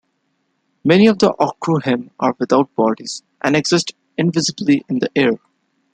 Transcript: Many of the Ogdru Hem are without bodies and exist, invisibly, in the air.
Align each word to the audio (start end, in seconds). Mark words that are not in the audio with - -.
Many 0.83 1.05
of 1.05 1.19
the 1.19 1.31
Ogdru 1.39 1.83
Hem 1.83 2.09
are 2.19 2.35
without 2.39 2.73
bodies 2.73 3.21
and 3.43 3.55
exist, 3.55 3.93
invisibly, 4.17 4.83
in 4.89 4.97
the 4.97 5.11
air. 5.15 5.33